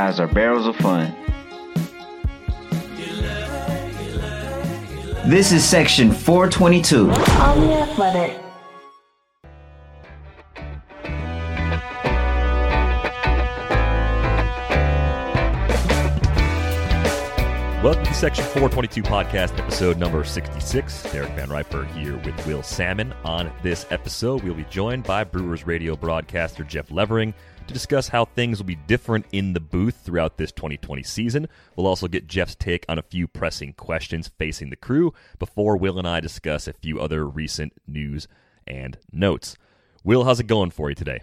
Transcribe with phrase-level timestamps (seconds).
[0.00, 1.14] guys are barrels of fun.
[5.28, 7.10] This is section 422.
[7.10, 8.49] On the athletic.
[17.90, 21.02] Welcome to Section 422 podcast, episode number 66.
[21.10, 23.12] Derek Van Riper here with Will Salmon.
[23.24, 27.34] On this episode, we'll be joined by Brewers radio broadcaster Jeff Levering
[27.66, 31.48] to discuss how things will be different in the booth throughout this 2020 season.
[31.74, 35.98] We'll also get Jeff's take on a few pressing questions facing the crew before Will
[35.98, 38.28] and I discuss a few other recent news
[38.68, 39.56] and notes.
[40.04, 41.22] Will, how's it going for you today?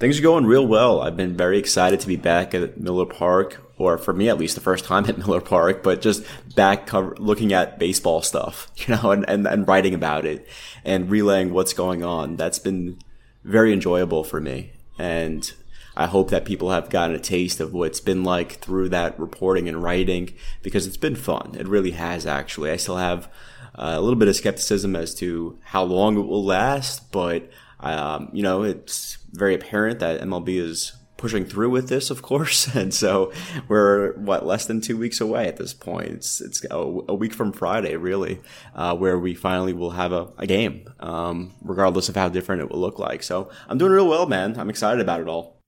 [0.00, 1.02] Things are going real well.
[1.02, 4.54] I've been very excited to be back at Miller Park, or for me at least,
[4.54, 6.24] the first time at Miller Park, but just
[6.56, 10.48] back cover, looking at baseball stuff, you know, and, and, and writing about it
[10.86, 12.36] and relaying what's going on.
[12.36, 12.98] That's been
[13.44, 14.72] very enjoyable for me.
[14.98, 15.52] And
[15.94, 19.20] I hope that people have gotten a taste of what it's been like through that
[19.20, 21.56] reporting and writing because it's been fun.
[21.58, 22.70] It really has, actually.
[22.70, 23.26] I still have
[23.74, 27.50] uh, a little bit of skepticism as to how long it will last, but
[27.82, 32.74] um, you know, it's very apparent that MLB is pushing through with this, of course,
[32.74, 33.30] and so
[33.68, 36.08] we're what less than two weeks away at this point.
[36.08, 38.40] It's it's a, a week from Friday, really,
[38.74, 42.70] uh, where we finally will have a, a game, um, regardless of how different it
[42.70, 43.22] will look like.
[43.22, 44.58] So I'm doing real well, man.
[44.58, 45.60] I'm excited about it all.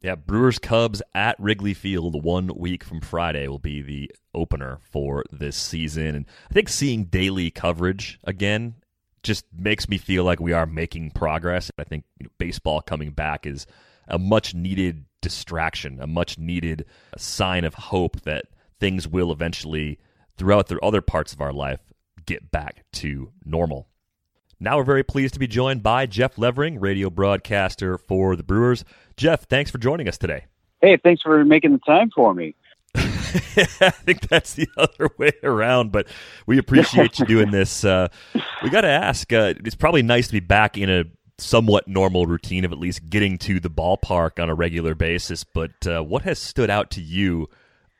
[0.00, 5.24] Yeah, Brewers Cubs at Wrigley Field one week from Friday will be the opener for
[5.32, 6.14] this season.
[6.14, 8.76] And I think seeing daily coverage again
[9.22, 11.70] just makes me feel like we are making progress.
[11.78, 13.66] I think you know, baseball coming back is
[14.06, 18.46] a much needed distraction, a much needed uh, sign of hope that
[18.80, 19.98] things will eventually,
[20.36, 21.80] throughout the other parts of our life,
[22.26, 23.88] get back to normal.
[24.60, 28.84] Now we're very pleased to be joined by Jeff Levering, radio broadcaster for the Brewers.
[29.16, 30.46] Jeff, thanks for joining us today.
[30.80, 32.54] Hey, thanks for making the time for me.
[33.80, 36.06] I think that's the other way around, but
[36.46, 37.84] we appreciate you doing this.
[37.84, 38.08] Uh,
[38.62, 39.32] we got to ask.
[39.32, 41.04] Uh, it's probably nice to be back in a
[41.38, 45.44] somewhat normal routine of at least getting to the ballpark on a regular basis.
[45.44, 47.48] But uh, what has stood out to you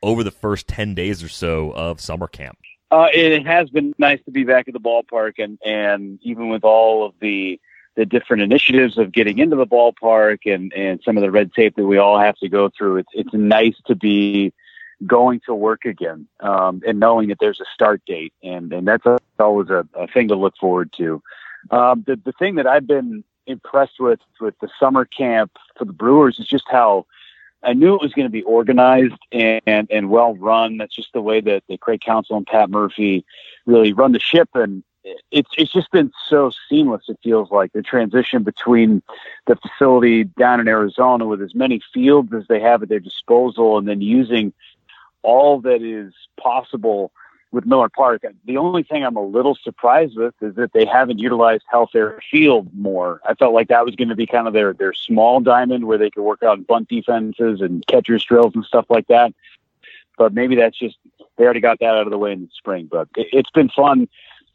[0.03, 2.57] over the first ten days or so of summer camp?
[2.91, 6.63] Uh, it has been nice to be back at the ballpark, and and even with
[6.63, 7.59] all of the
[7.95, 11.75] the different initiatives of getting into the ballpark and and some of the red tape
[11.75, 14.53] that we all have to go through, it's it's nice to be
[15.05, 19.05] going to work again um, and knowing that there's a start date, and and that's
[19.39, 21.21] always a, a thing to look forward to.
[21.71, 25.93] Um, the the thing that I've been impressed with with the summer camp for the
[25.93, 27.05] Brewers is just how
[27.63, 30.77] I knew it was going to be organized and, and, and well run.
[30.77, 33.25] That's just the way that, that Craig Counsell and Pat Murphy
[33.65, 34.49] really run the ship.
[34.53, 34.83] And
[35.31, 37.03] it's, it's just been so seamless.
[37.09, 39.01] It feels like the transition between
[39.45, 43.77] the facility down in Arizona with as many fields as they have at their disposal
[43.77, 44.53] and then using
[45.23, 47.11] all that is possible
[47.51, 48.23] with Miller Park.
[48.45, 52.69] The only thing I'm a little surprised with is that they haven't utilized Helfaer Field
[52.73, 53.21] more.
[53.27, 55.97] I felt like that was going to be kind of their their small diamond where
[55.97, 59.33] they could work out bunt defenses and catcher's drills and stuff like that.
[60.17, 60.97] But maybe that's just
[61.37, 62.87] they already got that out of the way in the spring.
[62.91, 64.07] But it, it's been fun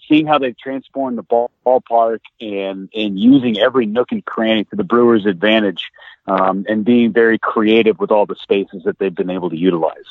[0.08, 4.76] seeing how they've transformed the ball, ballpark and and using every nook and cranny to
[4.76, 5.90] the Brewers' advantage,
[6.26, 10.04] um, and being very creative with all the spaces that they've been able to utilize.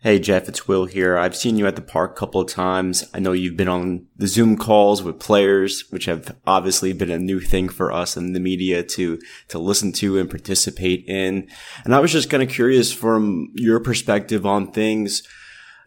[0.00, 1.18] Hey Jeff, it's Will here.
[1.18, 3.02] I've seen you at the park a couple of times.
[3.12, 7.18] I know you've been on the Zoom calls with players, which have obviously been a
[7.18, 11.48] new thing for us and the media to, to listen to and participate in.
[11.84, 15.24] And I was just kind of curious from your perspective on things.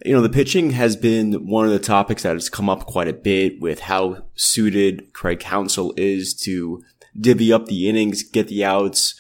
[0.04, 3.08] You know, the pitching has been one of the topics that has come up quite
[3.08, 6.84] a bit with how suited Craig Counsell is to
[7.18, 9.16] divvy up the innings, get the outs,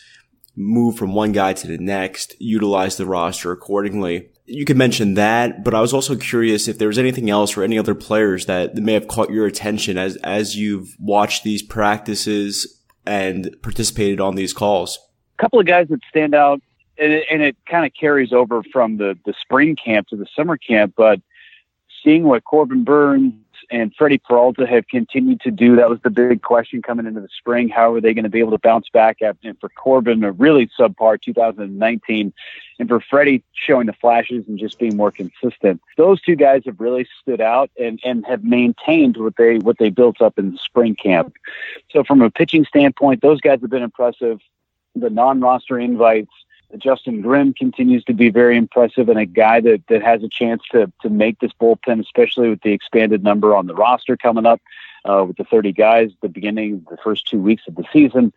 [0.53, 5.63] move from one guy to the next, utilize the roster accordingly you could mention that,
[5.63, 8.75] but I was also curious if there was anything else or any other players that
[8.75, 14.53] may have caught your attention as as you've watched these practices and participated on these
[14.53, 14.99] calls.
[15.39, 16.61] A couple of guys that stand out,
[16.97, 20.57] and it, it kind of carries over from the the spring camp to the summer
[20.57, 20.93] camp.
[20.97, 21.21] But
[22.03, 23.33] seeing what Corbin Burnes
[23.71, 25.77] and Freddie Peralta have continued to do.
[25.77, 27.69] That was the big question coming into the spring.
[27.69, 29.19] How are they going to be able to bounce back?
[29.21, 32.33] And for Corbin, a really subpar 2019,
[32.79, 35.81] and for Freddie showing the flashes and just being more consistent.
[35.95, 39.89] Those two guys have really stood out and, and have maintained what they what they
[39.89, 41.33] built up in the spring camp.
[41.91, 44.41] So from a pitching standpoint, those guys have been impressive.
[44.95, 46.33] The non-roster invites
[46.77, 50.61] Justin Grimm continues to be very impressive and a guy that, that has a chance
[50.71, 54.61] to, to make this bullpen, especially with the expanded number on the roster coming up
[55.05, 58.33] uh, with the 30 guys the beginning, the first two weeks of the season.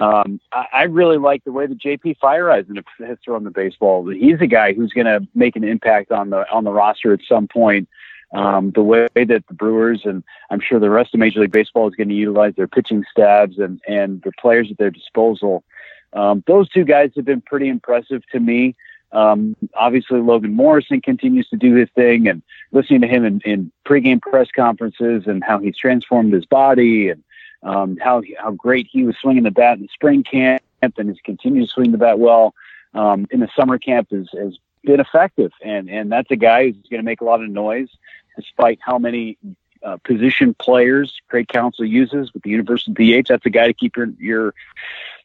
[0.00, 4.08] Um, I, I really like the way that JP Feyereisen has thrown the baseball.
[4.08, 7.20] He's a guy who's going to make an impact on the on the roster at
[7.28, 7.88] some point.
[8.32, 11.88] Um, the way that the Brewers and I'm sure the rest of Major League Baseball
[11.88, 15.64] is going to utilize their pitching stabs and and the players at their disposal.
[16.12, 18.74] Um, those two guys have been pretty impressive to me.
[19.12, 23.72] Um, obviously, Logan Morrison continues to do his thing, and listening to him in, in
[23.86, 27.22] pregame press conferences and how he's transformed his body and
[27.62, 31.16] um, how how great he was swinging the bat in the spring camp and has
[31.24, 32.54] continued to swing the bat well
[32.94, 36.88] um, in the summer camp has, has been effective, and and that's a guy who's
[36.90, 37.88] going to make a lot of noise,
[38.36, 39.38] despite how many
[39.82, 43.28] uh, position players Craig Counsell uses with the universal DH.
[43.28, 44.54] That's a guy to keep your your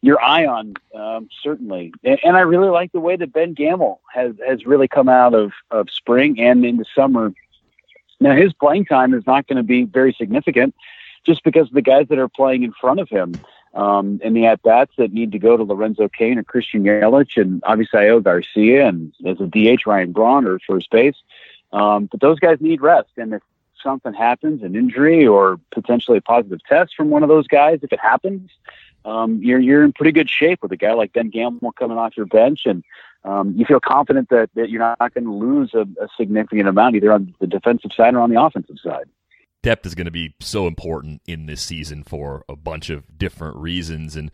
[0.03, 1.93] your eye on, um, certainly.
[2.03, 5.33] And, and, I really like the way that Ben Gamel has has really come out
[5.33, 7.33] of of spring and into summer.
[8.19, 10.75] Now his playing time is not going to be very significant,
[11.25, 13.33] just because of the guys that are playing in front of him.
[13.73, 17.41] Um, and the at bats that need to go to Lorenzo Cain or Christian Yelich
[17.41, 21.15] and obviously Ayo Garcia and as a DH Ryan Braun or first base.
[21.71, 23.09] Um, but those guys need rest.
[23.17, 23.41] And if
[23.81, 27.91] something happens, an injury or potentially a positive test from one of those guys, if
[27.91, 28.51] it happens,
[29.05, 32.15] um, you're you're in pretty good shape with a guy like Ben Gamel coming off
[32.15, 32.83] your bench, and
[33.23, 36.95] um, you feel confident that, that you're not going to lose a, a significant amount
[36.95, 39.05] either on the defensive side or on the offensive side
[39.61, 43.55] depth is going to be so important in this season for a bunch of different
[43.55, 44.29] reasons and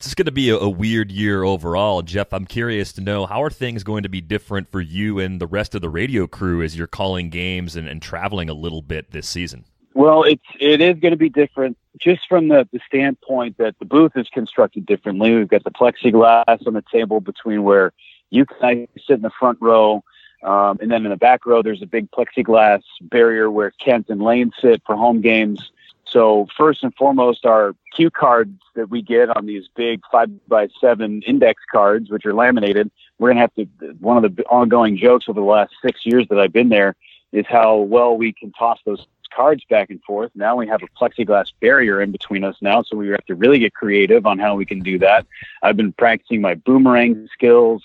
[0.00, 2.00] it's just going to be a, a, weird year overall.
[2.00, 5.38] Jeff, I'm curious to know how are things going to be different for you and
[5.38, 8.80] the rest of the radio crew as you're calling games and, and traveling a little
[8.80, 9.66] bit this season?
[9.94, 13.84] Well, it's it is going to be different just from the, the standpoint that the
[13.84, 15.34] booth is constructed differently.
[15.34, 17.92] We've got the plexiglass on the table between where
[18.30, 20.04] you can I sit in the front row,
[20.44, 24.22] um, and then in the back row there's a big plexiglass barrier where Kent and
[24.22, 25.72] Lane sit for home games.
[26.06, 30.68] So first and foremost, our cue cards that we get on these big five by
[30.80, 33.66] seven index cards, which are laminated, we're gonna have to.
[33.98, 36.94] One of the ongoing jokes over the last six years that I've been there
[37.32, 40.30] is how well we can toss those cards back and forth.
[40.34, 43.58] Now we have a plexiglass barrier in between us now, so we have to really
[43.58, 45.26] get creative on how we can do that.
[45.62, 47.82] I've been practicing my boomerang skills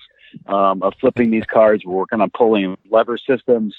[0.47, 1.85] um, of flipping these cards.
[1.85, 3.75] We're working on pulling lever systems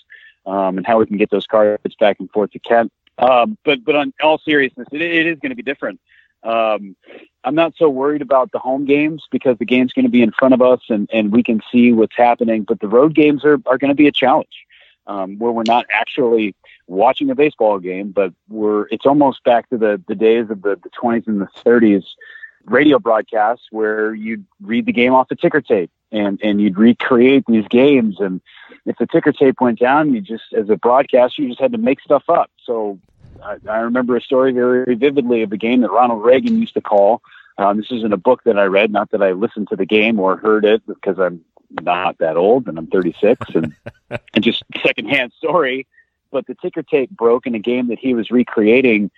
[0.46, 2.92] um, and how we can get those cards back and forth to Kent.
[3.18, 6.00] Um, but but on all seriousness, it, it is going to be different.
[6.42, 6.96] Um,
[7.44, 10.32] I'm not so worried about the home games because the game's going to be in
[10.32, 12.62] front of us and, and we can see what's happening.
[12.62, 14.64] But the road games are, are going to be a challenge
[15.06, 16.54] um, where we're not actually
[16.86, 20.76] watching a baseball game, but we're it's almost back to the, the days of the,
[21.02, 22.04] 20s and the 30s
[22.64, 27.44] radio broadcasts where you'd read the game off the ticker tape and, and you'd recreate
[27.46, 28.16] these games.
[28.20, 28.40] And
[28.84, 31.78] if the ticker tape went down, you just, as a broadcaster, you just had to
[31.78, 32.50] make stuff up.
[32.64, 32.98] So
[33.42, 36.80] I, I remember a story very vividly of a game that Ronald Reagan used to
[36.80, 37.22] call.
[37.58, 40.20] Um, this isn't a book that I read, not that I listened to the game
[40.20, 43.74] or heard it because I'm not that old and I'm 36 and,
[44.10, 45.86] and just secondhand story.
[46.30, 49.10] But the ticker tape broke in a game that he was recreating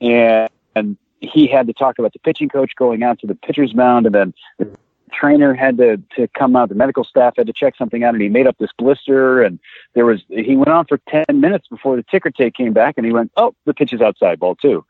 [0.00, 3.74] and, and he had to talk about the pitching coach going out to the pitcher's
[3.74, 4.76] mound and then the
[5.12, 8.22] trainer had to, to come out, the medical staff had to check something out, and
[8.22, 9.42] he made up this blister.
[9.42, 9.58] And
[9.94, 13.06] there was, he went on for 10 minutes before the ticker tape came back, and
[13.06, 14.84] he went, Oh, the pitch is outside ball, too.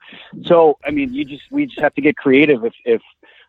[0.44, 2.64] So, I mean, you just, we just have to get creative.
[2.64, 3.02] If, if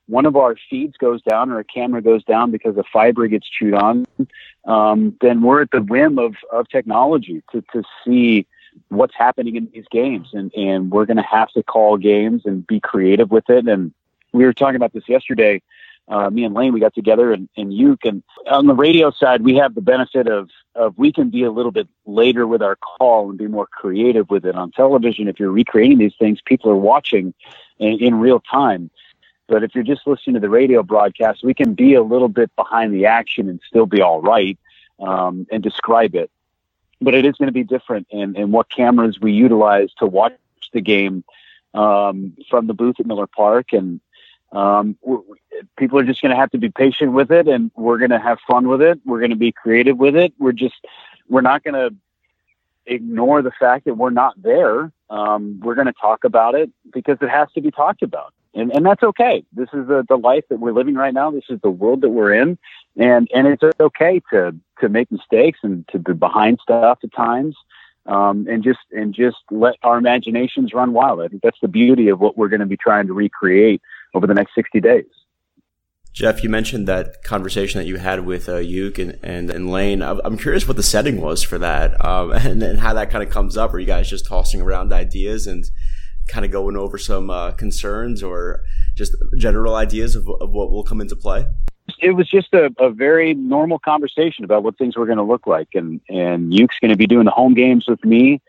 [0.08, 3.48] one of our feeds goes down or a camera goes down because a fiber gets
[3.50, 4.06] chewed on,
[4.66, 8.48] um, then we're at the whim of, of technology to, to see
[8.90, 10.30] what's happening in these games.
[10.34, 13.68] And, and we're going to have to call games and be creative with it.
[13.68, 13.94] And
[14.34, 15.62] we were talking about this yesterday
[16.10, 18.06] uh, me and Lane, we got together and, in Uke.
[18.06, 21.52] And on the radio side, we have the benefit of, of we can be a
[21.52, 24.56] little bit later with our call and be more creative with it.
[24.56, 27.34] On television, if you're recreating these things, people are watching
[27.80, 28.90] in, in real time.
[29.48, 32.54] But if you're just listening to the radio broadcast, we can be a little bit
[32.56, 34.58] behind the action and still be all right
[35.00, 36.30] um, and describe it.
[37.00, 40.34] But it is going to be different in, in what cameras we utilize to watch
[40.74, 41.24] the game
[41.74, 44.02] um, from the booth at Miller Park and
[44.52, 44.98] um,
[45.78, 48.20] people are just going to have to be patient with it and we're going to
[48.20, 49.00] have fun with it.
[49.06, 50.34] We're going to be creative with it.
[50.40, 50.76] We're just,
[51.28, 51.96] we're not going to
[52.86, 54.92] ignore the fact that we're not there.
[55.10, 58.34] Um, we're going to talk about it because it has to be talked about.
[58.58, 59.46] And, and that's okay.
[59.54, 61.30] This is the, the life that we're living right now.
[61.30, 62.58] This is the world that we're in.
[62.98, 67.56] And, and it's okay to, to make mistakes and to be behind stuff at times.
[68.08, 71.22] Um, and just, and just let our imaginations run wild.
[71.22, 73.82] I think that's the beauty of what we're going to be trying to recreate
[74.16, 75.06] over the next 60 days.
[76.14, 80.02] Jeff, you mentioned that conversation that you had with uh, Uke and, and, and Lane.
[80.02, 83.30] I'm curious what the setting was for that um, and, and how that kind of
[83.30, 83.72] comes up.
[83.72, 85.70] Are you guys just tossing around ideas and
[86.28, 88.64] kind of going over some uh, concerns or
[88.96, 91.46] just general ideas of, of what will come into play?
[92.00, 95.48] It was just a, a very normal conversation about what things were going to look
[95.48, 98.42] like, and and Uke's going to be doing the home games with me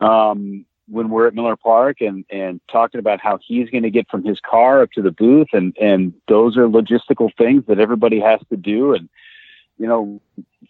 [0.00, 4.08] um, when we're at Miller Park, and and talking about how he's going to get
[4.08, 8.18] from his car up to the booth, and and those are logistical things that everybody
[8.18, 9.08] has to do, and
[9.78, 10.20] you know,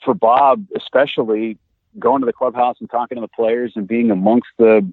[0.05, 1.59] for Bob especially,
[1.99, 4.87] going to the clubhouse and talking to the players and being amongst the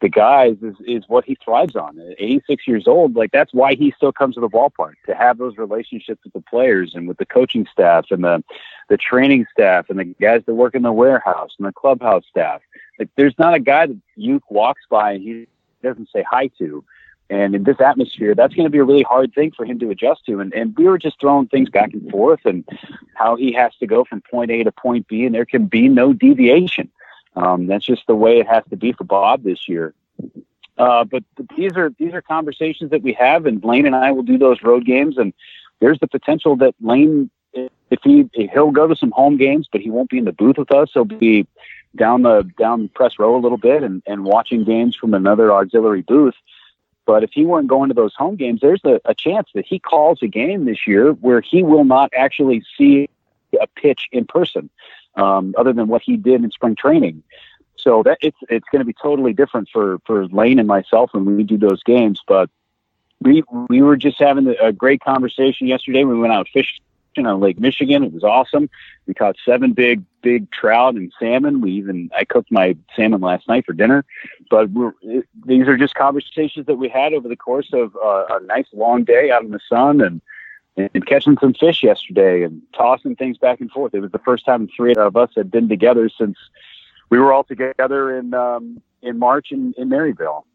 [0.00, 1.98] the guys is, is what he thrives on.
[1.98, 5.38] At 86 years old, like that's why he still comes to the ballpark to have
[5.38, 8.44] those relationships with the players and with the coaching staff and the
[8.88, 12.60] the training staff and the guys that work in the warehouse and the clubhouse staff.
[12.98, 15.46] Like there's not a guy that you walks by and he
[15.82, 16.84] doesn't say hi to.
[17.28, 19.90] And in this atmosphere, that's going to be a really hard thing for him to
[19.90, 20.38] adjust to.
[20.38, 22.64] And, and we were just throwing things back and forth and
[23.14, 25.88] how he has to go from point A to point B, and there can be
[25.88, 26.88] no deviation.
[27.36, 29.94] Um, that's just the way it has to be for Bob this year.
[30.78, 31.22] Uh, but
[31.56, 34.62] these are these are conversations that we have, and Lane and I will do those
[34.62, 35.16] road games.
[35.16, 35.32] And
[35.80, 39.90] there's the potential that Lane, if he he'll go to some home games, but he
[39.90, 40.90] won't be in the booth with us.
[40.92, 41.46] He'll be
[41.94, 46.02] down the down press row a little bit and, and watching games from another auxiliary
[46.02, 46.34] booth.
[47.06, 49.78] But if he weren't going to those home games, there's a, a chance that he
[49.78, 53.08] calls a game this year where he will not actually see
[53.60, 54.68] a pitch in person
[55.16, 57.22] um, other than what he did in spring training.
[57.76, 61.36] So that it's it's going to be totally different for for Lane and myself when
[61.36, 62.20] we do those games.
[62.26, 62.50] But
[63.20, 66.04] we we were just having a great conversation yesterday.
[66.04, 66.80] We went out fishing
[67.18, 68.02] on Lake Michigan.
[68.02, 68.68] It was awesome.
[69.06, 71.60] We caught seven big big trout and salmon.
[71.60, 74.04] We even I cooked my salmon last night for dinner.
[74.50, 78.24] But we're, it, these are just conversations that we had over the course of uh,
[78.30, 80.20] a nice long day out in the sun and
[80.76, 83.94] and catching some fish yesterday and tossing things back and forth.
[83.94, 86.36] It was the first time three of us had been together since
[87.10, 90.46] we were all together in um, in March in, in Maryvale.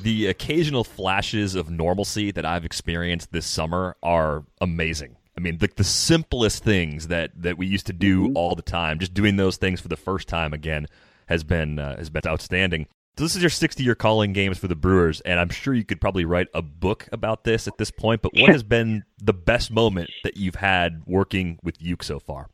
[0.00, 5.16] The occasional flashes of normalcy that I've experienced this summer are amazing.
[5.36, 8.36] I mean, the, the simplest things that, that we used to do mm-hmm.
[8.36, 10.86] all the time, just doing those things for the first time again,
[11.26, 12.86] has been uh, has been outstanding.
[13.16, 15.84] So this is your 60 year calling games for the Brewers, and I'm sure you
[15.84, 18.22] could probably write a book about this at this point.
[18.22, 22.50] But what has been the best moment that you've had working with Uke so far?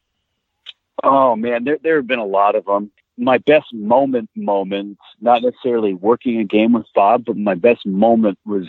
[1.03, 2.91] Oh man, there there have been a lot of them.
[3.17, 8.39] My best moment, moment, not necessarily working a game with Bob, but my best moment
[8.45, 8.67] was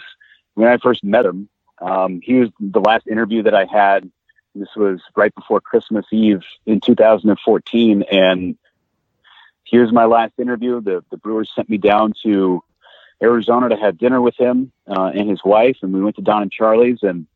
[0.54, 1.50] when I first met him.
[1.80, 4.10] Um, he was the last interview that I had.
[4.56, 8.58] This was right before Christmas Eve in 2014, and
[9.66, 10.82] here's my last interview.
[10.82, 12.64] The the Brewers sent me down to
[13.22, 16.42] Arizona to have dinner with him uh, and his wife, and we went to Don
[16.42, 17.28] and Charlie's, and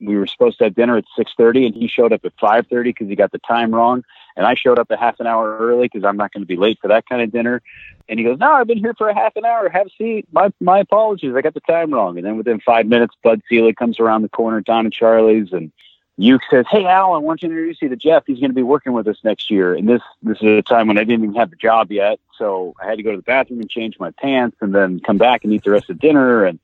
[0.00, 2.66] we were supposed to have dinner at six thirty, and he showed up at five
[2.66, 4.02] thirty because he got the time wrong,
[4.36, 6.56] and I showed up a half an hour early because I'm not going to be
[6.56, 7.62] late for that kind of dinner.
[8.08, 9.68] And he goes, "No, I've been here for a half an hour.
[9.68, 10.26] Have a seat.
[10.32, 11.34] My my apologies.
[11.34, 14.28] I got the time wrong." And then within five minutes, Bud Selig comes around the
[14.28, 15.72] corner, Don and Charlie's, and
[16.16, 18.22] Uke says, "Hey Al, I want you to introduce you to Jeff.
[18.26, 20.86] He's going to be working with us next year." And this this is a time
[20.86, 23.22] when I didn't even have the job yet, so I had to go to the
[23.22, 26.44] bathroom and change my pants, and then come back and eat the rest of dinner.
[26.44, 26.60] And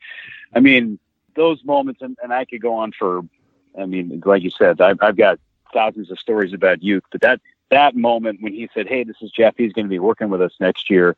[0.55, 0.99] I mean,
[1.35, 3.23] those moments, and, and I could go on for,
[3.79, 5.41] I mean, like you said, I've, I've got
[5.73, 7.41] thousands of stories about Uke, but that
[7.71, 9.55] that moment when he said, "Hey, this is Jeff.
[9.57, 11.17] He's going to be working with us next year,"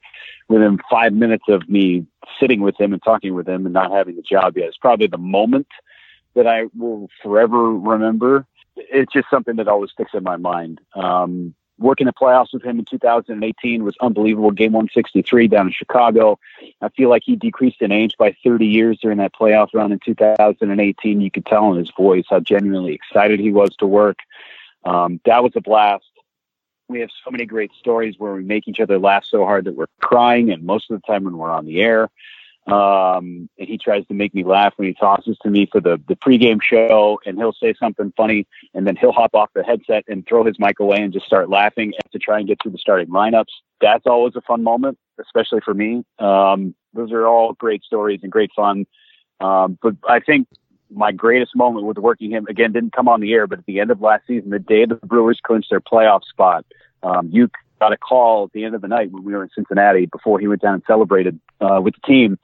[0.49, 2.07] within five minutes of me
[2.41, 5.07] sitting with him and talking with him and not having the job yet, is probably
[5.07, 5.67] the moment
[6.35, 8.47] that I will forever remember.
[8.77, 10.81] It's just something that always sticks in my mind.
[10.95, 14.51] Um, working the playoffs with him in 2018 was unbelievable.
[14.51, 16.39] Game 163 down in Chicago.
[16.81, 19.99] I feel like he decreased in age by 30 years during that playoff run in
[20.05, 21.21] 2018.
[21.21, 24.19] You could tell in his voice how genuinely excited he was to work.
[24.85, 26.05] Um, that was a blast.
[26.89, 29.77] We have so many great stories where we make each other laugh so hard that
[29.77, 32.11] we're crying, and most of the time when we're on the air.
[32.67, 36.01] Um, and he tries to make me laugh when he tosses to me for the,
[36.07, 40.05] the pregame show and he'll say something funny and then he'll hop off the headset
[40.07, 42.79] and throw his mic away and just start laughing to try and get through the
[42.79, 43.51] starting lineups.
[43.81, 46.05] That's always a fun moment, especially for me.
[46.21, 48.87] Um, those are all great stories and great fun.
[49.41, 50.47] Um, but I think
[50.89, 53.81] my greatest moment with working him again didn't come on the air, but at the
[53.81, 56.65] end of last season, the day the Brewers clinched their playoff spot,
[57.03, 59.51] um, Uke got a call at the end of the night when we were in
[59.53, 62.39] Cincinnati before he went down and celebrated uh, with the team,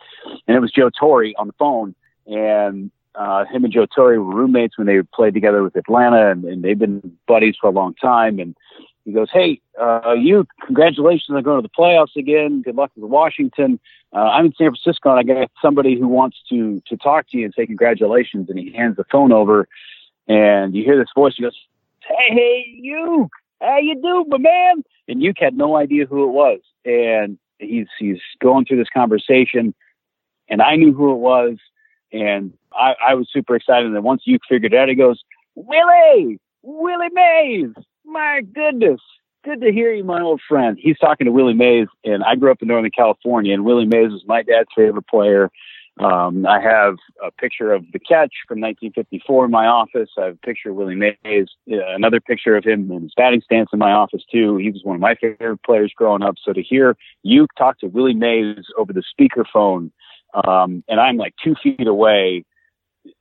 [0.46, 1.94] and it was Joe Torre on the phone,
[2.26, 6.44] and uh, him and Joe Torre were roommates when they played together with Atlanta, and,
[6.44, 8.38] and they've been buddies for a long time.
[8.38, 8.56] And
[9.04, 12.62] he goes, "Hey, uh, you, congratulations on going to the playoffs again.
[12.62, 13.80] Good luck with Washington.
[14.14, 17.38] Uh, I'm in San Francisco, and I got somebody who wants to to talk to
[17.38, 19.66] you and say congratulations." And he hands the phone over,
[20.28, 21.34] and you hear this voice.
[21.36, 21.58] He goes,
[22.06, 23.28] "Hey, hey, you."
[23.60, 24.84] How you doing, my man?
[25.08, 26.60] And Uke had no idea who it was.
[26.84, 29.74] And he's he's going through this conversation
[30.48, 31.56] and I knew who it was.
[32.12, 33.86] And I, I was super excited.
[33.86, 35.22] And then once you figured it out, he goes,
[35.54, 37.70] Willie, Willie Mays,
[38.04, 39.00] my goodness.
[39.44, 40.76] Good to hear you, my old friend.
[40.80, 44.10] He's talking to Willie Mays, and I grew up in Northern California, and Willie Mays
[44.10, 45.50] was my dad's favorite player.
[45.98, 50.10] Um, I have a picture of the catch from 1954 in my office.
[50.16, 53.40] I have a picture of Willie Mays, uh, another picture of him in his batting
[53.40, 54.56] stance in my office too.
[54.56, 56.36] He was one of my favorite players growing up.
[56.42, 59.90] So to hear you talk to Willie Mays over the speakerphone,
[60.44, 62.44] um, and I'm like two feet away,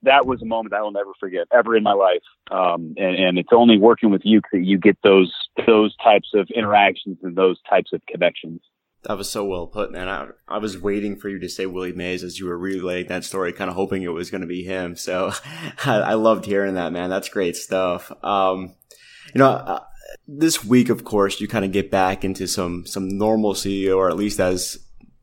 [0.04, 2.24] that was a moment I will never forget ever in my life.
[2.52, 5.34] Um, and, and it's only working with you that you get those
[5.66, 8.62] those types of interactions and those types of connections.
[9.08, 10.10] That was so well put, man.
[10.10, 13.24] I, I was waiting for you to say Willie Mays as you were relaying that
[13.24, 14.98] story, kind of hoping it was going to be him.
[14.98, 15.32] So
[15.86, 17.10] I, I, loved hearing that, man.
[17.10, 18.12] That's great stuff.
[18.22, 18.76] Um,
[19.34, 19.80] you know, uh,
[20.28, 24.18] this week, of course, you kind of get back into some, some normalcy or at
[24.18, 24.78] least as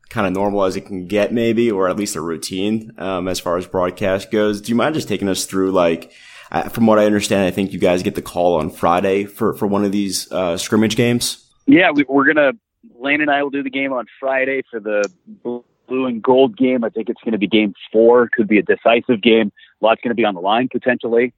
[0.09, 3.39] kind of normal as it can get maybe, or at least a routine, um, as
[3.39, 4.61] far as broadcast goes.
[4.61, 6.11] Do you mind just taking us through like,
[6.51, 9.53] uh, from what I understand, I think you guys get the call on Friday for,
[9.53, 11.47] for one of these, uh, scrimmage games.
[11.67, 12.53] Yeah, we, we're going to,
[12.99, 15.09] Lane and I will do the game on Friday for the
[15.43, 16.83] blue and gold game.
[16.83, 18.29] I think it's going to be game four.
[18.29, 19.51] Could be a decisive game.
[19.81, 21.33] A lot's going to be on the line potentially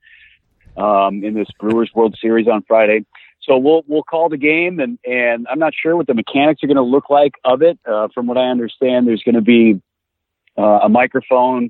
[0.77, 3.05] um, in this Brewers World Series on Friday.
[3.41, 6.67] So we'll we'll call the game, and and I'm not sure what the mechanics are
[6.67, 7.79] going to look like of it.
[7.85, 9.81] Uh, from what I understand, there's going to be
[10.57, 11.69] uh, a microphone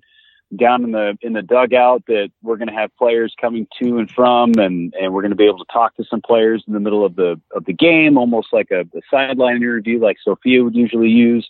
[0.56, 4.10] down in the in the dugout that we're going to have players coming to and
[4.10, 6.80] from, and and we're going to be able to talk to some players in the
[6.80, 10.76] middle of the of the game, almost like a, a sideline interview, like Sophia would
[10.76, 11.50] usually use.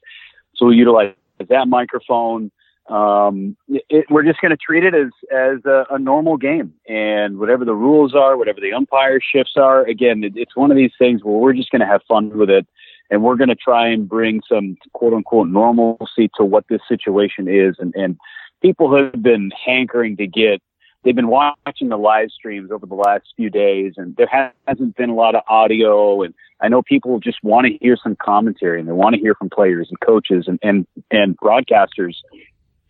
[0.56, 1.13] So we utilize
[1.48, 2.51] that microphone.
[2.89, 7.38] Um, it, we're just going to treat it as as a, a, normal game, and
[7.38, 9.84] whatever the rules are, whatever the umpire shifts are.
[9.86, 12.50] Again, it, it's one of these things where we're just going to have fun with
[12.50, 12.66] it,
[13.12, 17.50] and we're going to try and bring some quote unquote normalcy to what this situation
[17.50, 18.18] is, and and
[18.62, 20.62] people have been hankering to get.
[21.04, 25.10] They've been watching the live streams over the last few days, and there hasn't been
[25.10, 26.22] a lot of audio.
[26.24, 29.36] And I know people just want to hear some commentary, and they want to hear
[29.36, 32.15] from players and coaches and and and broadcasters,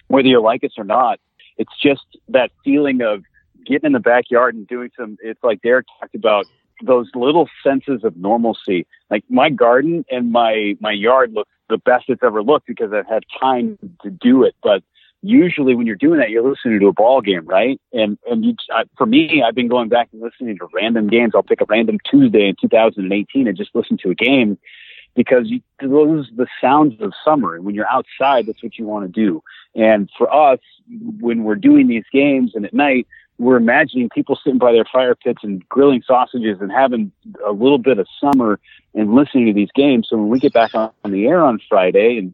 [0.07, 1.19] whether you like us or not.
[1.57, 3.23] It's just that feeling of
[3.65, 5.17] getting in the backyard and doing some.
[5.21, 6.45] It's like Derek talked about
[6.81, 8.87] those little senses of normalcy.
[9.09, 13.07] Like my garden and my my yard looks the best it's ever looked because I've
[13.07, 14.83] had time to do it, but
[15.27, 17.79] usually when you're doing that, you're listening to a ball game, right?
[17.93, 21.33] And and you, I, for me, I've been going back and listening to random games.
[21.35, 24.57] I'll pick a random Tuesday in 2018 and just listen to a game
[25.15, 27.55] because you, those the sounds of summer.
[27.55, 29.43] And when you're outside, that's what you want to do.
[29.75, 30.59] And for us,
[31.19, 33.07] when we're doing these games and at night,
[33.39, 37.11] we're imagining people sitting by their fire pits and grilling sausages and having
[37.45, 38.59] a little bit of summer
[38.95, 40.07] and listening to these games.
[40.09, 42.33] So when we get back on the air on Friday and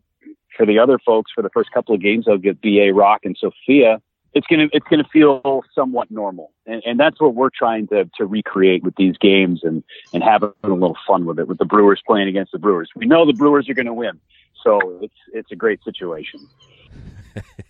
[0.56, 3.38] for the other folks, for the first couple of games, they'll get BA Rock and
[3.40, 4.02] Sophia.
[4.34, 8.26] It's gonna it's gonna feel somewhat normal, and, and that's what we're trying to to
[8.26, 11.48] recreate with these games and and have a, little fun with it.
[11.48, 14.20] With the Brewers playing against the Brewers, we know the Brewers are going to win,
[14.64, 16.40] so it's it's a great situation.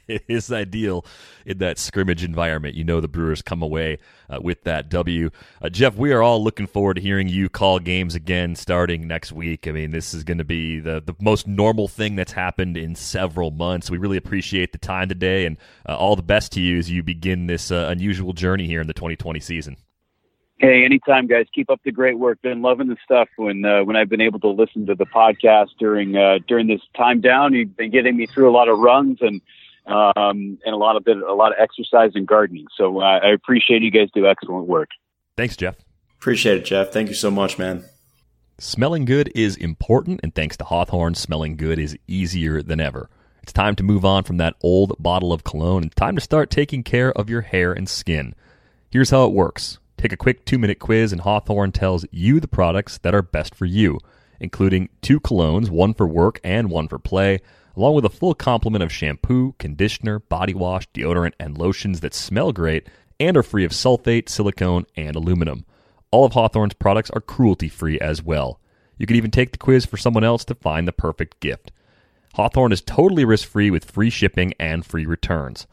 [0.08, 1.06] It is ideal
[1.46, 2.76] in that scrimmage environment.
[2.76, 4.00] You know the Brewers come away
[4.30, 5.30] uh, with that W.
[5.62, 9.32] Uh, Jeff, we are all looking forward to hearing you call games again starting next
[9.32, 9.68] week.
[9.68, 12.96] I mean, this is going to be the, the most normal thing that's happened in
[12.96, 13.90] several months.
[13.90, 17.04] We really appreciate the time today and uh, all the best to you as you
[17.04, 19.78] begin this uh, unusual journey here in the 2020 season.
[20.64, 21.46] Hey, anytime, guys.
[21.54, 22.42] Keep up the great work.
[22.42, 25.72] Been loving the stuff when uh, when I've been able to listen to the podcast
[25.78, 27.54] during uh, during this time down.
[27.54, 29.42] You've been getting me through a lot of runs and
[29.88, 32.68] um, and a lot of bit a lot of exercise and gardening.
[32.78, 34.88] So uh, I appreciate you guys do excellent work.
[35.36, 35.76] Thanks, Jeff.
[36.18, 36.94] Appreciate it, Jeff.
[36.94, 37.84] Thank you so much, man.
[38.58, 43.10] Smelling good is important, and thanks to Hawthorne, smelling good is easier than ever.
[43.42, 46.50] It's time to move on from that old bottle of cologne and time to start
[46.50, 48.34] taking care of your hair and skin.
[48.90, 49.80] Here's how it works.
[50.04, 53.56] Take a quick two minute quiz, and Hawthorne tells you the products that are best
[53.56, 54.00] for you,
[54.38, 57.40] including two colognes, one for work and one for play,
[57.78, 62.52] along with a full complement of shampoo, conditioner, body wash, deodorant, and lotions that smell
[62.52, 65.64] great and are free of sulfate, silicone, and aluminum.
[66.12, 68.60] All of Hawthorne's products are cruelty free as well.
[68.98, 71.72] You can even take the quiz for someone else to find the perfect gift.
[72.34, 75.66] Hawthorne is totally risk free with free shipping and free returns.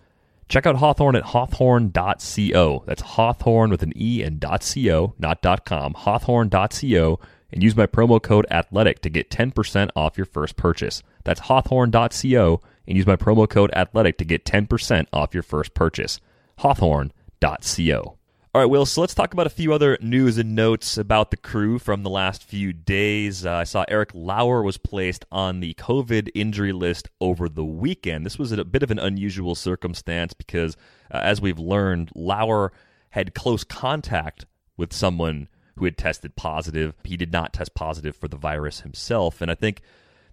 [0.51, 2.83] Check out Hawthorne at hawthorne.co.
[2.85, 7.21] That's Hawthorne with an E and .co, not .com, hawthorne.co,
[7.53, 11.05] and use my promo code ATHLETIC to get 10% off your first purchase.
[11.23, 16.19] That's hawthorne.co, and use my promo code ATHLETIC to get 10% off your first purchase.
[16.59, 18.19] hawthorne.co.
[18.53, 21.37] All right, Will, so let's talk about a few other news and notes about the
[21.37, 23.47] crew from the last few days.
[23.47, 28.27] Uh, I saw Eric Lauer was placed on the COVID injury list over the weekend.
[28.27, 30.77] This was a bit of an unusual circumstance because,
[31.13, 32.73] uh, as we've learned, Lauer
[33.11, 36.97] had close contact with someone who had tested positive.
[37.05, 39.41] He did not test positive for the virus himself.
[39.41, 39.81] And I think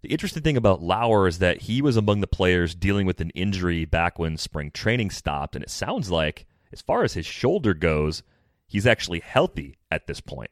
[0.02, 3.30] the interesting thing about Lauer is that he was among the players dealing with an
[3.36, 5.56] injury back when spring training stopped.
[5.56, 8.24] And it sounds like as far as his shoulder goes,
[8.68, 10.52] he's actually healthy at this point.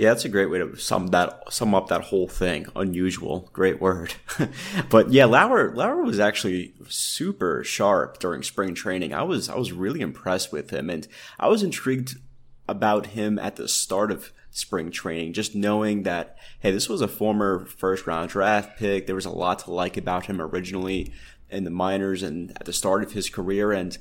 [0.00, 2.66] Yeah, that's a great way to sum that sum up that whole thing.
[2.74, 4.14] Unusual, great word.
[4.88, 9.12] but yeah, Lauer Lauer was actually super sharp during spring training.
[9.12, 11.06] I was I was really impressed with him, and
[11.38, 12.16] I was intrigued
[12.66, 17.08] about him at the start of spring training, just knowing that hey, this was a
[17.08, 19.06] former first round draft pick.
[19.06, 21.12] There was a lot to like about him originally
[21.50, 23.98] in the minors and at the start of his career, and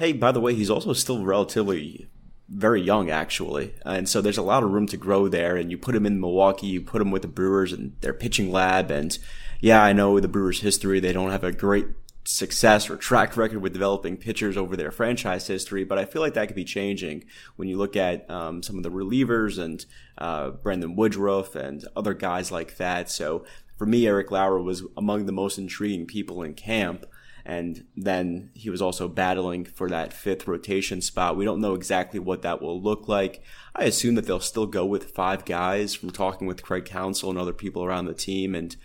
[0.00, 2.08] Hey, by the way, he's also still relatively
[2.48, 3.74] very young, actually.
[3.84, 5.56] And so there's a lot of room to grow there.
[5.56, 8.50] And you put him in Milwaukee, you put him with the Brewers and their pitching
[8.50, 8.90] lab.
[8.90, 9.18] And
[9.60, 11.84] yeah, I know the Brewers' history, they don't have a great
[12.24, 16.32] success or track record with developing pitchers over their franchise history, but I feel like
[16.32, 17.24] that could be changing
[17.56, 19.84] when you look at um, some of the relievers and
[20.16, 23.10] uh, Brandon Woodruff and other guys like that.
[23.10, 23.44] So
[23.76, 27.04] for me, Eric Lauer was among the most intriguing people in camp.
[27.44, 31.36] And then he was also battling for that fifth rotation spot.
[31.36, 33.42] We don't know exactly what that will look like.
[33.74, 37.38] I assume that they'll still go with five guys from talking with Craig Counsell and
[37.38, 38.76] other people around the team and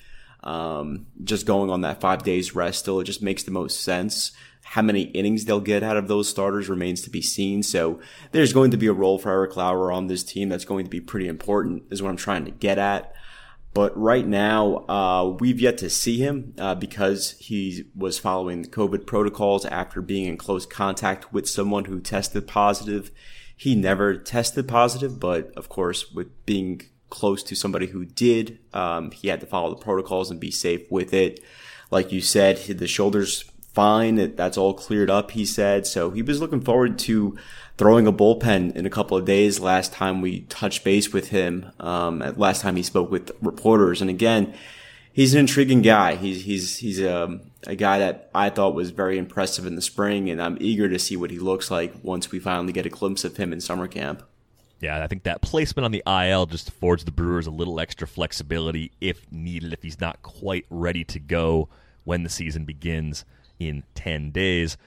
[0.43, 2.99] um, just going on that five days rest still.
[2.99, 4.31] It just makes the most sense.
[4.63, 7.61] How many innings they'll get out of those starters remains to be seen.
[7.63, 7.99] So
[8.31, 10.89] there's going to be a role for Eric Lauer on this team that's going to
[10.89, 13.13] be pretty important, is what I'm trying to get at.
[13.75, 18.69] But right now, uh, we've yet to see him uh, because he was following the
[18.69, 23.11] COVID protocols after being in close contact with someone who tested positive.
[23.57, 29.11] He never tested positive, but of course, with being close to somebody who did, um,
[29.11, 31.41] he had to follow the protocols and be safe with it.
[31.91, 34.35] Like you said, the shoulders fine.
[34.37, 35.85] That's all cleared up, he said.
[35.85, 37.37] So he was looking forward to
[37.77, 41.71] throwing a bullpen in a couple of days last time we touched base with him,
[41.79, 44.01] um, last time he spoke with reporters.
[44.01, 44.53] And again,
[45.11, 46.15] he's an intriguing guy.
[46.15, 49.81] He's, he's, he's a, um, a guy that I thought was very impressive in the
[49.81, 52.89] spring, and I'm eager to see what he looks like once we finally get a
[52.89, 54.23] glimpse of him in summer camp.
[54.81, 58.07] Yeah, I think that placement on the IL just affords the Brewers a little extra
[58.07, 61.69] flexibility if needed, if he's not quite ready to go
[62.03, 63.25] when the season begins
[63.57, 64.77] in 10 days.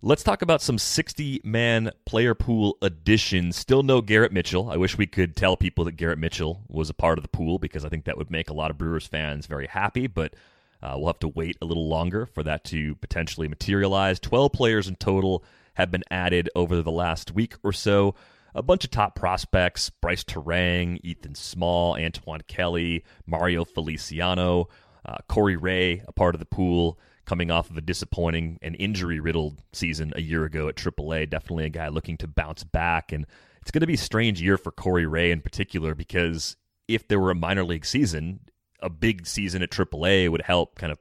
[0.00, 3.56] Let's talk about some 60 man player pool additions.
[3.56, 4.70] Still no Garrett Mitchell.
[4.70, 7.58] I wish we could tell people that Garrett Mitchell was a part of the pool
[7.58, 10.34] because I think that would make a lot of Brewers fans very happy, but
[10.80, 14.20] uh, we'll have to wait a little longer for that to potentially materialize.
[14.20, 15.42] 12 players in total
[15.74, 18.14] have been added over the last week or so.
[18.54, 24.68] A bunch of top prospects Brice Turang, Ethan Small, Antoine Kelly, Mario Feliciano,
[25.04, 29.20] uh, Corey Ray, a part of the pool coming off of a disappointing and injury
[29.20, 31.28] riddled season a year ago at AAA.
[31.28, 33.12] Definitely a guy looking to bounce back.
[33.12, 33.26] And
[33.60, 36.56] it's going to be a strange year for Corey Ray in particular because
[36.88, 38.40] if there were a minor league season,
[38.80, 40.98] a big season at AAA would help kind of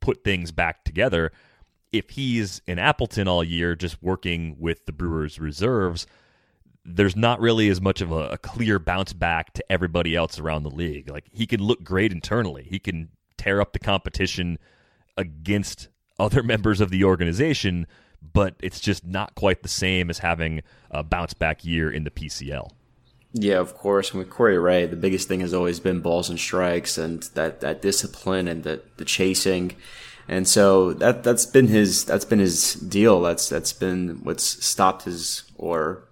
[0.00, 1.30] put things back together.
[1.92, 6.08] If he's in Appleton all year, just working with the Brewers reserves,
[6.84, 10.64] there's not really as much of a, a, clear bounce back to everybody else around
[10.64, 11.08] the league.
[11.08, 14.58] Like he can look great internally, he can tear up the competition
[15.18, 17.86] against other members of the organization,
[18.32, 22.10] but it's just not quite the same as having a bounce back year in the
[22.10, 22.70] PCL.
[23.34, 24.10] Yeah, of course.
[24.10, 27.60] And with Corey Ray, the biggest thing has always been balls and strikes and that,
[27.60, 29.76] that discipline and the, the chasing.
[30.28, 33.22] And so that that's been his that's been his deal.
[33.22, 36.04] That's that's been what's stopped his or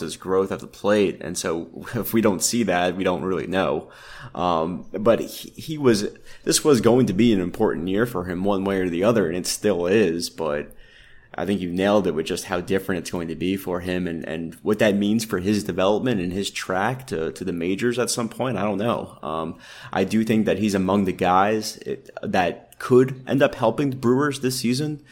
[0.00, 1.18] his growth at the plate.
[1.20, 3.90] And so if we don't see that, we don't really know.
[4.34, 6.08] Um, but he, he, was,
[6.44, 9.26] this was going to be an important year for him one way or the other,
[9.26, 10.30] and it still is.
[10.30, 10.72] But
[11.34, 14.06] I think you nailed it with just how different it's going to be for him
[14.06, 17.98] and, and what that means for his development and his track to, to the majors
[17.98, 18.58] at some point.
[18.58, 19.18] I don't know.
[19.22, 19.58] Um,
[19.92, 23.96] I do think that he's among the guys it, that could end up helping the
[23.96, 25.02] Brewers this season.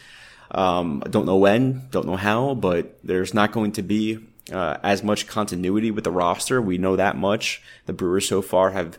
[0.50, 4.18] Um, I don't know when, don't know how, but there's not going to be
[4.52, 6.60] uh, as much continuity with the roster.
[6.60, 7.62] We know that much.
[7.86, 8.98] The Brewers so far have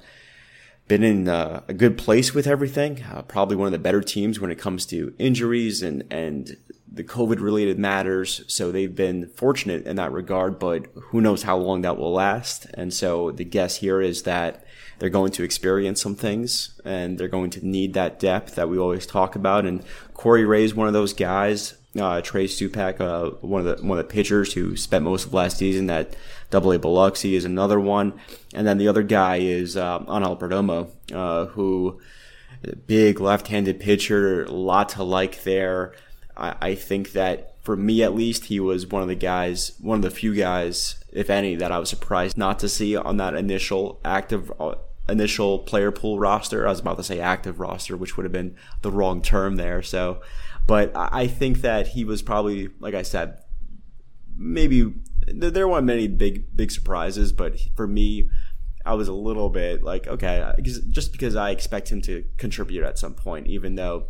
[0.88, 3.04] been in uh, a good place with everything.
[3.04, 6.58] Uh, probably one of the better teams when it comes to injuries and and
[6.94, 8.44] the COVID related matters.
[8.48, 12.68] So they've been fortunate in that regard, but who knows how long that will last.
[12.74, 14.66] And so the guess here is that
[15.00, 18.78] they're going to experience some things and they're going to need that depth that we
[18.78, 19.66] always talk about.
[19.66, 23.86] And Corey Ray is one of those guys uh, Trey Supak, uh, one of the
[23.86, 26.16] one of the pitchers who spent most of last season at
[26.50, 28.14] Double A Biloxi, is another one,
[28.54, 32.00] and then the other guy is uh, Angel Perdomo, uh, who
[32.88, 35.94] big left-handed pitcher, a lot to like there.
[36.38, 39.98] I, I think that for me at least, he was one of the guys, one
[39.98, 43.36] of the few guys, if any, that I was surprised not to see on that
[43.36, 44.76] initial active uh,
[45.10, 46.66] initial player pool roster.
[46.66, 49.82] I was about to say active roster, which would have been the wrong term there.
[49.82, 50.22] So,
[50.72, 53.40] but I think that he was probably, like I said,
[54.38, 54.94] maybe
[55.28, 58.30] there weren't many big big surprises, but for me,
[58.86, 62.98] I was a little bit like, okay, just because I expect him to contribute at
[62.98, 64.06] some point, even though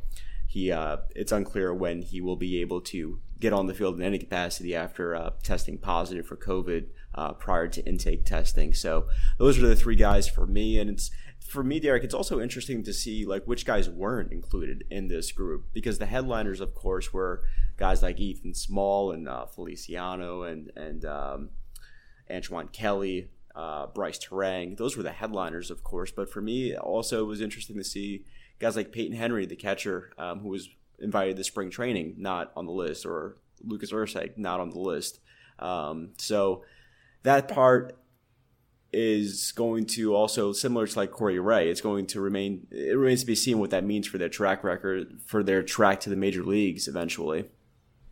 [0.46, 4.04] he uh, it's unclear when he will be able to get on the field in
[4.04, 8.72] any capacity after uh, testing positive for COVID uh, prior to intake testing.
[8.72, 9.08] So
[9.40, 11.10] those are the three guys for me, and it's
[11.52, 12.04] for me, Derek.
[12.04, 16.06] It's also interesting to see like which guys weren't included in this group because the
[16.06, 17.44] headliners, of course, were
[17.78, 21.50] guys like Ethan Small and uh, Feliciano and and um,
[22.32, 23.30] Antoine Kelly.
[23.54, 26.10] Uh, Brice Turang, those were the headliners, of course.
[26.10, 28.24] But for me, also it was interesting to see
[28.60, 32.66] guys like Payton Henry, the catcher, um, who was invited to spring training, not on
[32.66, 35.20] the list, or Lucas Erceg, not on the list.
[35.60, 36.64] Um, so
[37.24, 37.98] that part
[38.94, 41.70] is going to also similar to like Corey Ray.
[41.70, 42.68] It's going to remain.
[42.72, 46.02] It remains to be seen what that means for their track record, for their track
[46.02, 47.46] to the major leagues eventually.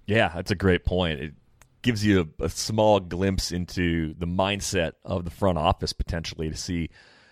[0.05, 1.19] Yeah, that's a great point.
[1.19, 1.33] It
[1.81, 6.57] gives you a, a small glimpse into the mindset of the front office potentially to
[6.57, 6.89] see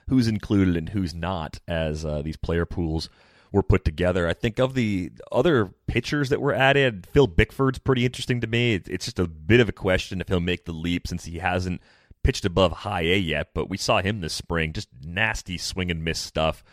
[0.10, 3.10] who's included and who's not as uh, these player pools
[3.52, 4.28] were put together.
[4.28, 8.76] I think of the other pitchers that were added, Phil Bickford's pretty interesting to me.
[8.76, 11.82] It's just a bit of a question if he'll make the leap since he hasn't
[12.24, 16.04] pitched above high A yet, but we saw him this spring, just nasty swing and
[16.04, 16.64] miss stuff.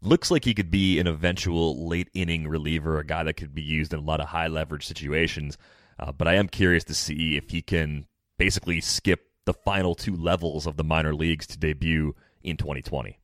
[0.00, 3.62] Looks like he could be an eventual late inning reliever, a guy that could be
[3.62, 5.58] used in a lot of high leverage situations.
[5.98, 8.06] Uh, but I am curious to see if he can
[8.38, 13.18] basically skip the final two levels of the minor leagues to debut in 2020.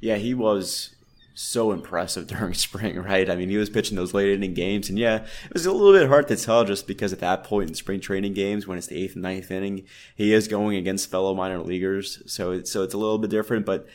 [0.00, 0.95] Yeah, he was
[1.36, 3.30] so impressive during spring, right?
[3.30, 5.92] I mean, he was pitching those late inning games, and yeah, it was a little
[5.92, 8.88] bit hard to tell just because at that point in spring training games, when it's
[8.88, 9.84] the eighth and ninth inning,
[10.16, 13.66] he is going against fellow minor leaguers, so it's so it's a little bit different.
[13.66, 13.86] But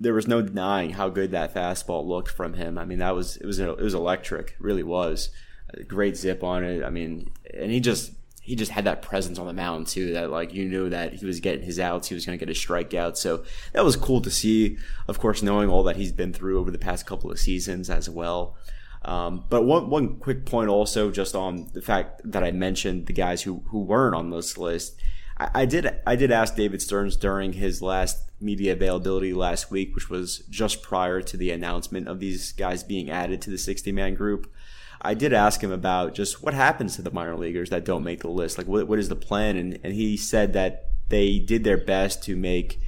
[0.00, 2.78] there was no denying how good that fastball looked from him.
[2.78, 5.30] I mean, that was it was it was electric, really was.
[5.70, 6.84] A great zip on it.
[6.84, 8.12] I mean, and he just
[8.44, 11.24] he just had that presence on the mound too that like you knew that he
[11.24, 13.16] was getting his outs he was going to get his strikeouts.
[13.16, 14.76] So that was cool to see
[15.08, 18.08] of course knowing all that he's been through over the past couple of seasons as
[18.08, 18.56] well.
[19.02, 23.14] Um, but one one quick point also just on the fact that I mentioned the
[23.14, 25.00] guys who who weren't on this list.
[25.38, 29.94] I, I did I did ask David Stearns during his last media availability last week
[29.94, 33.90] which was just prior to the announcement of these guys being added to the 60
[33.90, 34.52] man group
[35.04, 38.20] I did ask him about just what happens to the minor leaguers that don't make
[38.20, 38.56] the list.
[38.56, 39.56] Like, what, what is the plan?
[39.56, 42.80] And, and he said that they did their best to make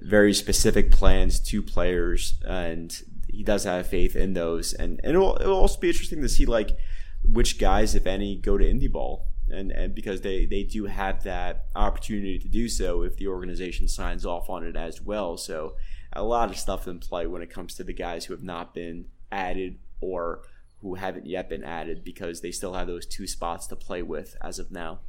[0.00, 4.72] very specific plans to players, and he does have faith in those.
[4.72, 6.78] And, and it will, it will also be interesting to see, like,
[7.22, 9.26] which guys, if any, go to indie ball.
[9.50, 13.88] And, and because they, they do have that opportunity to do so if the organization
[13.88, 15.36] signs off on it as well.
[15.36, 15.74] So
[16.12, 18.72] a lot of stuff in play when it comes to the guys who have not
[18.72, 20.42] been added or
[20.82, 24.36] who haven't yet been added because they still have those two spots to play with
[24.40, 25.00] as of now.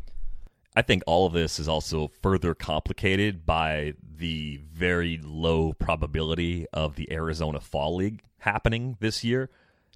[0.75, 6.95] I think all of this is also further complicated by the very low probability of
[6.95, 9.49] the Arizona Fall League happening this year.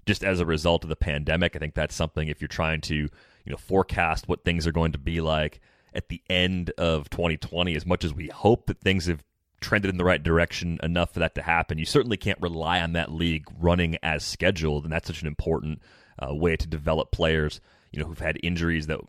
[0.05, 2.95] Just as a result of the pandemic, I think that's something if you're trying to,
[2.95, 3.09] you
[3.47, 5.61] know, forecast what things are going to be like
[5.93, 9.23] at the end of 2020 as much as we hope that things have
[9.65, 11.80] trended in the right direction enough for that to happen.
[11.80, 15.82] You certainly can't rely on that league running as scheduled, and that's such an important
[16.19, 17.60] uh, way to develop players.
[17.91, 18.99] You know, who've had injuries that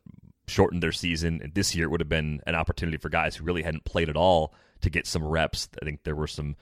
[0.48, 3.44] shortened their season, and this year it would have been an opportunity for guys who
[3.44, 5.68] really hadn't played at all to get some reps.
[5.82, 6.56] I think there were some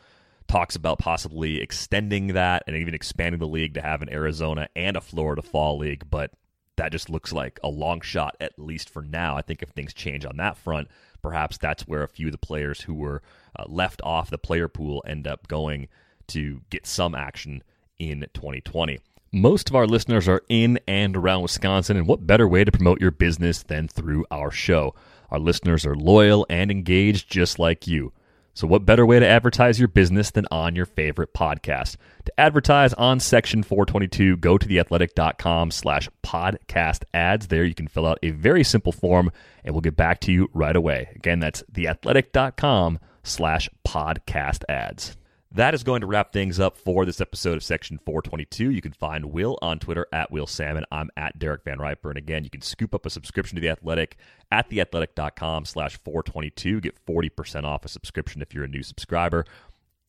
[0.48, 4.96] talks about possibly extending that and even expanding the league to have an Arizona and
[4.96, 6.32] a Florida fall league, but
[6.76, 9.36] that just looks like a long shot at least for now.
[9.36, 10.88] I think if things change on that front,
[11.22, 13.22] perhaps that's where a few of the players who were
[13.58, 15.88] uh, left off the player pool end up going
[16.28, 17.62] to get some action
[17.98, 18.98] in 2020.
[19.32, 23.00] Most of our listeners are in and around Wisconsin, and what better way to promote
[23.00, 24.94] your business than through our show?
[25.30, 28.12] Our listeners are loyal and engaged just like you.
[28.54, 31.96] So, what better way to advertise your business than on your favorite podcast?
[32.24, 37.48] To advertise on Section 422, go to theathletic.com slash podcast ads.
[37.48, 39.32] There you can fill out a very simple form,
[39.64, 41.08] and we'll get back to you right away.
[41.16, 45.16] Again, that's theathletic.com slash podcast ads.
[45.54, 48.72] That is going to wrap things up for this episode of Section 422.
[48.72, 50.84] You can find Will on Twitter at Will Salmon.
[50.90, 52.08] I'm at Derek Van Riper.
[52.10, 54.16] And again, you can scoop up a subscription to The Athletic
[54.50, 56.80] at theathletic.com slash 422.
[56.80, 59.44] Get 40% off a subscription if you're a new subscriber.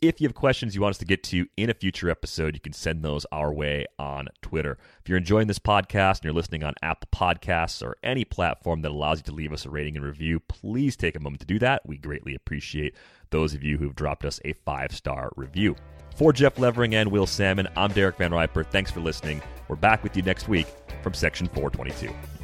[0.01, 2.59] If you have questions you want us to get to in a future episode, you
[2.59, 4.77] can send those our way on Twitter.
[4.99, 8.91] If you're enjoying this podcast and you're listening on Apple Podcasts or any platform that
[8.91, 11.59] allows you to leave us a rating and review, please take a moment to do
[11.59, 11.85] that.
[11.85, 12.93] We greatly appreciate
[13.29, 15.77] those of you who've dropped us a five star review.
[16.17, 18.65] For Jeff Levering and Will Salmon, I'm Derek Van Riper.
[18.65, 19.41] Thanks for listening.
[19.69, 20.67] We're back with you next week
[21.03, 22.34] from Section 422.